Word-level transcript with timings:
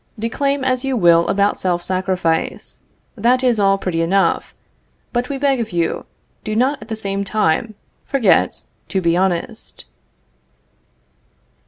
Declaim 0.17 0.63
as 0.63 0.83
you 0.83 0.97
will 0.97 1.27
about 1.27 1.59
self 1.59 1.83
sacrifice; 1.83 2.79
that 3.15 3.43
is 3.43 3.59
all 3.59 3.77
pretty 3.77 4.01
enough; 4.01 4.55
but 5.13 5.29
we 5.29 5.37
beg 5.37 5.59
of 5.59 5.71
you, 5.71 6.07
do 6.43 6.55
not 6.55 6.81
at 6.81 6.87
the 6.87 6.95
same 6.95 7.23
time 7.23 7.75
forget 8.07 8.63
to 8.87 8.99
be 8.99 9.15
honest. 9.15 9.85